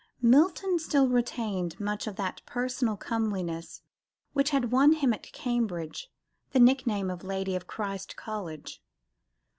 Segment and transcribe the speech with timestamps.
[0.23, 3.83] Milton still retained much of that personal comeliness
[4.33, 6.09] which had won him, at Cambridge,
[6.53, 8.81] the nickname of "Lady of Christ's College."